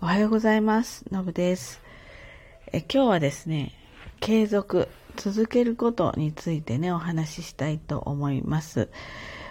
[0.00, 1.04] おはようございます。
[1.10, 1.82] のぶです
[2.70, 2.82] え。
[2.82, 3.74] 今日はですね、
[4.20, 4.86] 継続、
[5.16, 8.90] 続けることについてね、お話ししたいと思います。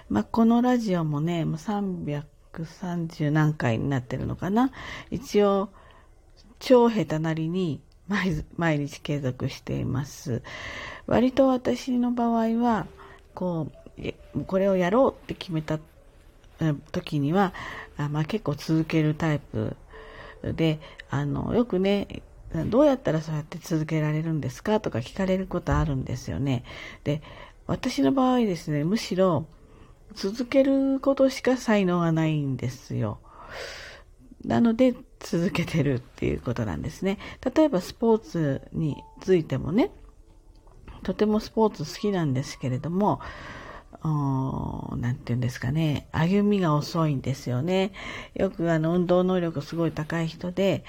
[0.08, 4.72] まあ、このラジオもね、もう330何回になってるのかな。
[5.12, 5.68] 一応、
[6.60, 7.82] 超下手なりに
[8.56, 10.44] 毎日継続しています。
[11.08, 12.88] 割と私の場合は、
[13.36, 13.68] こ
[14.34, 15.78] う、これをやろうって決めた
[16.94, 17.54] 時には、
[17.98, 19.76] あまあ、結構続けるタイプ
[20.44, 22.22] で、あの、よくね、
[22.68, 24.80] どうやったらそうやって続けられるんですか？
[24.80, 26.64] とか聞かれることあるんですよね。
[27.04, 27.22] で、
[27.66, 29.46] 私の場合ですね、むしろ
[30.14, 33.20] 続けることしか才能がないんですよ。
[34.46, 37.18] なので続けてるっていうことなんですね。
[37.54, 39.92] 例えばスポーツについてもね、
[41.04, 43.20] とてもスポーツ好きなんですけれども、
[44.04, 47.92] なんて言うんですかね、歩みが遅いんですよね。
[48.36, 50.84] よくあの運動能力すごい高い人で、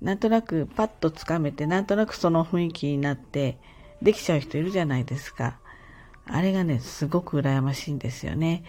[0.00, 3.58] なんとなくパッとつかめて、なんとなくその雰囲気になって、
[4.02, 5.58] できちゃう人いるじゃないですか。
[6.26, 8.64] あれがね、すごく羨ましいんですよね。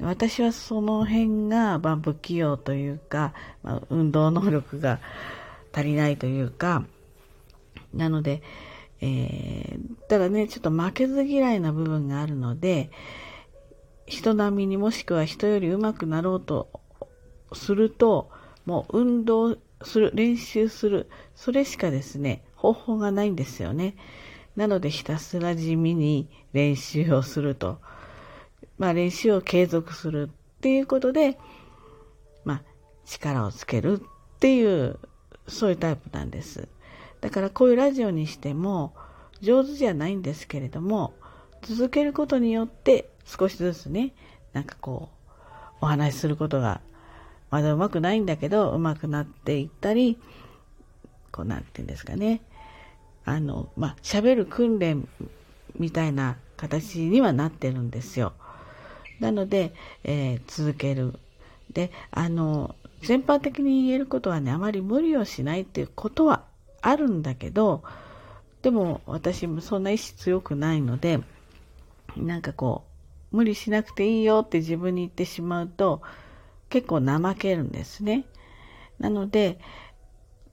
[0.00, 5.00] 私はその辺が、まあ、不器用というか、まあ、運動能力が
[5.72, 6.84] 足りないというか、
[7.92, 8.42] なので、
[9.00, 12.90] えー、ただね、ちょっと負けず嫌いな部分があるので、
[14.12, 16.68] 人並みにもしくは人より上手くなろうと
[17.54, 18.30] すると、
[18.66, 23.96] もう運動する、練習する、それしかですね、方法がないんですよね。
[24.54, 27.78] なのでひたすら地味に練習をすると。
[28.76, 31.38] まあ練習を継続するっていうことで、
[32.44, 32.62] まあ
[33.06, 34.98] 力をつけるっていう、
[35.48, 36.68] そういうタイプなんです。
[37.22, 38.94] だからこういうラジオにしても
[39.40, 41.14] 上手じゃないんですけれども、
[41.62, 44.12] 続けることによって少しずつね、
[44.52, 45.32] なんかこう、
[45.80, 46.80] お話しすることが
[47.50, 50.18] まだうまくないんだけど、うまくなっていったり、
[51.30, 52.40] こうなんて言うんですかね。
[53.24, 55.06] あの、まあ、喋る訓練
[55.78, 58.32] みたいな形にはなってるんですよ。
[59.20, 59.74] なので、
[60.04, 61.14] えー、続ける。
[61.72, 66.44] で、あの、全般的に言えることはね、あまり無理をしないっていうことは
[66.80, 67.82] あるんだけど、
[68.62, 71.20] でも私もそんな意志強くないので、
[72.16, 72.84] なんかこ
[73.32, 76.02] う、無理しなくていいよって自分に言ってしまうと、
[76.68, 78.24] 結構怠けるんですね。
[78.98, 79.58] なので、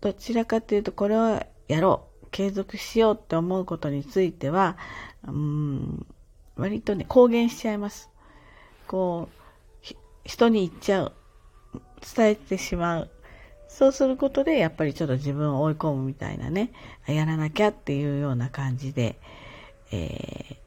[0.02, 4.78] どちらかというと、これはやろう、継続しようって思うことについては、
[5.28, 6.06] うん、
[6.56, 8.10] 割とね、公言しちゃいます。
[8.88, 9.40] こう、
[10.24, 11.14] 人に言っちゃう。
[12.16, 13.10] 伝えてしまう。
[13.68, 16.72] そうすることで、やっぱりちょっと自分を追い込むみたいなね、
[17.08, 19.20] やらなきゃっていうような感じで、
[19.92, 20.58] えー、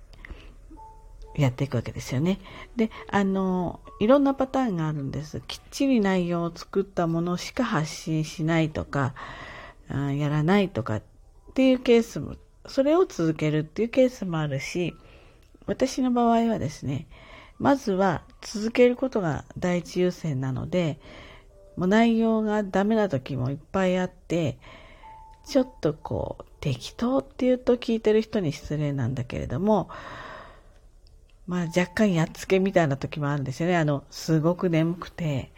[1.36, 2.38] やっていくわけですよね。
[2.76, 5.40] で、あの、いろんなパターンがあるんです。
[5.46, 9.14] きっちり内容を作ったものしか発信しないとか、
[9.88, 11.02] あやらないとかっ
[11.54, 14.94] ていうケースも、それを続けるっていうケースもあるし、
[15.66, 17.06] 私の場合はですね、
[17.58, 20.98] まずは続けることが第一優先なので、
[21.76, 24.58] もう内容がダメな時もいっぱいあって、
[25.46, 29.88] ちょっとこう、適当って言うと聞いてる人に失礼なんだけれども、
[31.46, 33.76] まあ若干やっつけみたいな時もあるんですよね。
[33.76, 35.52] あの、すごく眠くて、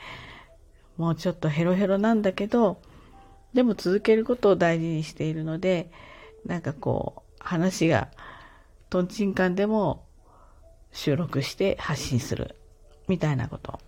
[0.97, 2.81] もうちょっとヘロヘロなんだけど、
[3.53, 5.91] でも続けることを大事にしているので、
[6.47, 8.09] なんかこう、話が
[8.91, 10.05] トンチンカンでも
[10.93, 12.57] 収録して発信する
[13.09, 13.79] みたいなこと。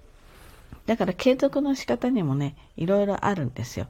[0.86, 3.86] だから継続の仕方にもね、いろいろあるんですよ。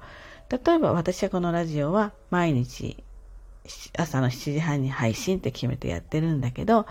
[0.49, 3.03] 例えば私はこのラジオは毎日
[3.99, 6.87] 朝の7時半に配信って決めてやってるんだけど、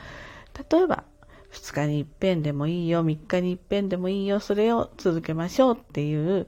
[0.70, 1.04] 例えば
[1.52, 6.48] 2日に一遍でもいいよ、3日に一遍でもいいよ、それを続けましょうっていう、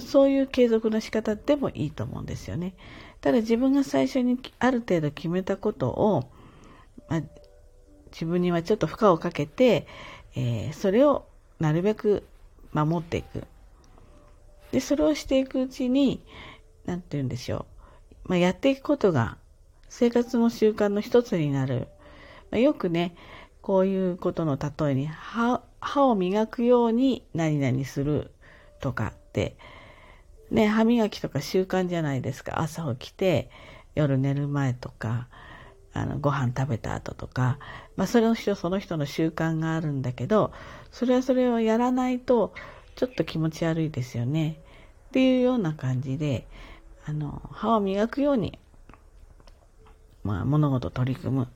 [0.00, 2.74] そういう継続の仕方でもいいと思うんですよね。
[3.20, 6.30] ただ自分が最初にある程度決めたことを、
[7.08, 7.22] まあ、
[8.12, 9.86] 自分にはちょっと負荷をかけて、
[10.34, 11.26] えー、それを
[11.58, 12.24] なるべく
[12.72, 13.44] 守っていく。
[14.72, 16.22] で、それをしていくうちに、
[16.84, 17.66] なんて言うんでしょ
[18.26, 18.28] う。
[18.28, 19.38] まあ、やっていくことが
[19.88, 21.88] 生活の習慣の一つになる。
[22.52, 23.14] よくね、
[23.60, 28.30] こういうことの例えに歯、歯を磨くように何々する
[28.80, 29.56] とかって、
[30.50, 32.60] ね、歯磨きとか習慣じゃないですか。
[32.60, 33.50] 朝起きて、
[33.94, 35.28] 夜寝る前とか、
[35.92, 37.58] あの、ご飯食べた後とか、
[37.96, 40.52] まあ、それの人、その人の習慣があるんだけど、
[40.92, 42.54] それはそれをやらないと、
[42.94, 44.60] ちょっと気持ち悪いですよね。
[45.08, 46.46] っていうような感じで、
[47.06, 48.58] あの、歯を磨くように、
[50.22, 51.48] まあ、物事取り組む。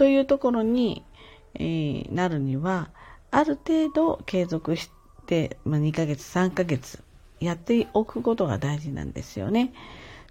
[0.00, 1.04] というところに、
[1.52, 2.88] えー、なるには、
[3.30, 4.90] ある程度継続し
[5.26, 7.02] て、まあ、2ヶ月、3ヶ月
[7.38, 9.74] やっておくことが大事なんですよね。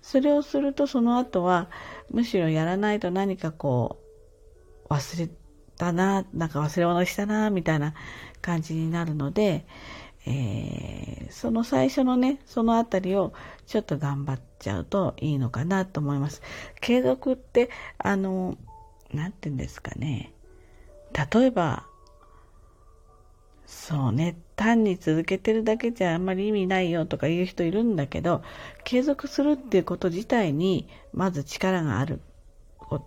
[0.02, 1.70] それをするとその後は
[2.10, 4.00] むしろやらないと何かこ
[4.90, 5.30] う忘れ
[5.78, 7.94] たな、なんか忘れ物したな、みたいな
[8.42, 9.68] 感じになるので、
[10.26, 13.34] えー、その最初のね、そのあたりを
[13.68, 16.42] ちょっと頑張っちゃうといいのかなと思います。
[16.82, 17.70] 継続って、
[18.00, 18.58] あの、
[19.14, 20.32] なんて言うんですかね。
[21.34, 21.86] 例えば、
[23.66, 28.42] そうね、単に続けてるだけじゃあんまり意味ないよとか言う人いるんだけど、
[28.84, 32.20] 継続するっていうこと自体に、まず力がある
[32.80, 33.00] こ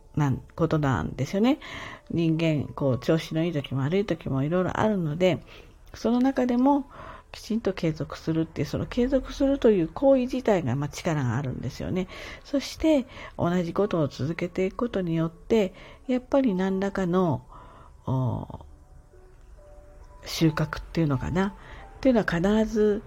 [0.69, 1.59] となんですよね。
[2.11, 5.43] 人間、こう、調子のいい時も悪い時もいろいろあるので、
[5.95, 6.87] その中でも、
[7.33, 12.07] きちんと継続するっていう、その継続するという行為自体が、ま、力があるんですよね。
[12.45, 13.07] そして、
[13.39, 15.75] 同じことを続けていくことによって、
[16.07, 17.43] やっぱり何らかの、
[20.25, 21.49] 収穫っていうのかな？
[21.49, 21.53] っ
[22.01, 23.03] ていうのは必ず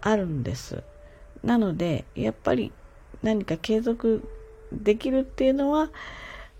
[0.00, 0.82] あるんです。
[1.42, 2.72] なので、やっぱり
[3.22, 4.28] 何か継続
[4.72, 5.90] できるっていうのは、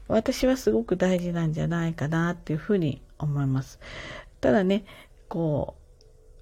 [0.09, 3.81] 私はすごく大事なんじゃないかなっていうふうに思います。
[4.41, 4.85] ただね、
[5.29, 5.86] こう、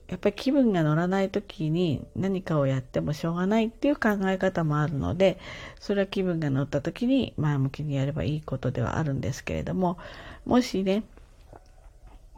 [0.09, 5.39] やっぱり気分が乗らない時に何かをやってもしょうがないっていう考え方もあるので、
[5.81, 9.99] それは気分が乗った時に前向きにやればいいことではあるんですけれども、
[10.45, 11.05] もしね、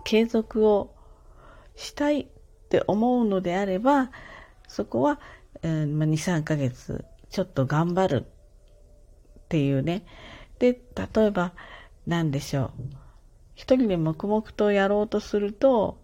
[0.05, 0.95] 継続を
[1.75, 2.27] したいっ
[2.69, 4.11] て思うのであれば、
[4.69, 5.21] そこは、
[5.63, 10.05] えー、2、3ヶ月ちょっと頑張るっていうね。
[10.59, 10.81] で、
[11.15, 11.53] 例えば、
[12.07, 12.71] 何でしょう。
[13.55, 15.99] 一人で黙々とやろうとすると、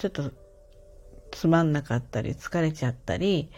[0.00, 0.32] ちょっと
[1.30, 3.50] つまんなかったり、疲れちゃったり、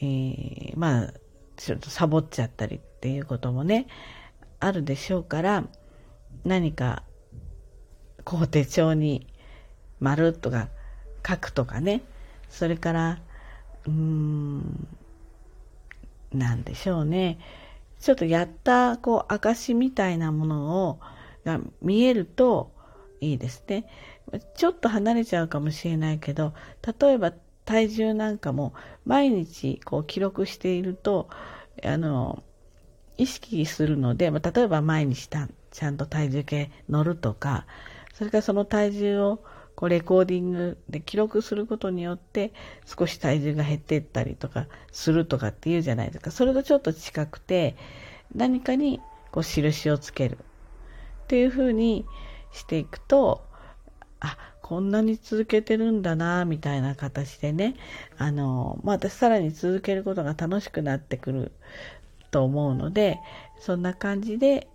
[0.00, 1.12] えー、まあ、
[1.56, 3.86] ちょっとサボっちゃったりっていうこともね、
[4.60, 5.64] あるでしょうから、
[6.44, 7.02] 何か、
[8.24, 9.26] こう手帳に
[10.00, 10.68] 丸とか
[11.26, 12.00] 書くとかね、
[12.48, 13.20] それから、
[13.86, 14.88] うーん、
[16.32, 17.38] なんでしょうね。
[18.00, 21.00] ちょっとやった、こう、証みたいなものを、
[21.44, 22.72] が見えると
[23.20, 23.86] いいですね。
[24.54, 26.54] ちょっと離れちゃうかもしれないけど、
[27.00, 27.32] 例えば
[27.64, 28.74] 体重なんかも
[29.04, 31.28] 毎日こう記録していると、
[31.84, 32.42] あの、
[33.16, 37.66] 意識するので、ま例えば毎日ちゃんと体重計乗るとか、
[38.14, 39.44] それからその体重を
[39.74, 42.52] こうレコーディングで記録することによって
[42.84, 46.30] 少し体重が減っていったりとかするとかっていうじゃないですか。
[46.32, 47.76] それとちょっと近くて
[48.34, 49.00] 何かに
[49.30, 52.06] こう印をつけるっていうふうに
[52.52, 53.48] していくと
[54.20, 57.74] あ、こんなに続けてるんだな、みたいな形でね、
[58.16, 61.52] あの、まあ、私さらに続けることが楽しくなってくる
[62.30, 63.20] と思うので、
[63.60, 64.68] そんな感じで、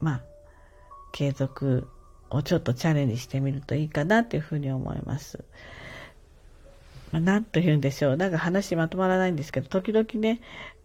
[0.00, 0.22] まあ、
[1.12, 1.88] 継続
[2.30, 5.44] をちょっとチャレンジしてみるといいかなというふうに思います。
[7.12, 8.16] まあ、と言うんでしょう。
[8.16, 10.40] なんか話まとまらないんですけど、時々ね、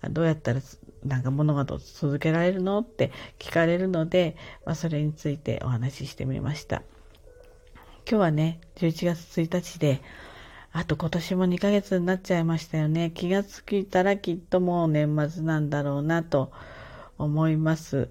[0.10, 0.62] どうやったら
[1.04, 4.36] なんか物事を続けられるのって聞かれるので、
[4.66, 6.82] まあ、それについてお話ししてみました。
[8.10, 10.02] 今日はね、11月1日で、
[10.72, 13.12] あと今年も2ヶ月になっちゃいましたよね。
[13.14, 16.52] 気がついたらきっともう年末なんだろうなと
[17.18, 18.10] 思います。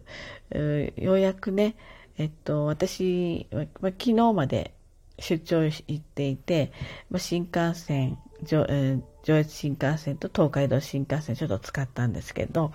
[0.96, 1.76] ようやくね、
[2.16, 3.48] えっと、私、
[3.80, 4.72] ま昨日まで
[5.18, 6.72] 出張行っていて、
[7.10, 8.66] ま新幹線上、
[9.22, 12.72] 上越新幹線と東海道新幹線ちょっと使ったんですけど、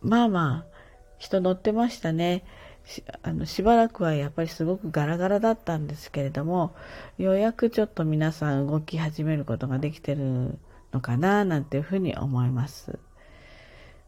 [0.00, 0.78] まあまあ、
[1.18, 2.44] 人乗ってましたね。
[2.84, 6.74] しあのしばらくはやっぱりすごくガラガラだったんですけれども、
[7.18, 10.58] ようやくちょっと皆さん動き始めることができてる
[10.92, 12.98] のかな、なんていうふうに思います。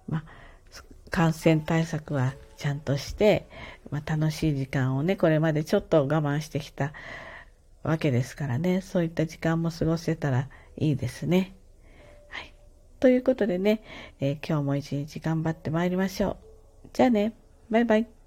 [0.09, 0.25] まあ、
[1.11, 3.49] 感染対策はちゃんとして、
[3.91, 6.93] まあ、楽しい時間をね、これまでちょっと我慢してきた
[7.83, 11.55] わけですからね、そういった時間も過ごせたらいいですね。
[12.29, 12.55] はい。
[12.99, 13.83] ということでね、
[14.21, 16.37] えー、今日も一日頑張ってまいりましょう。
[16.93, 17.35] じゃあね、
[17.71, 18.20] バイバイ。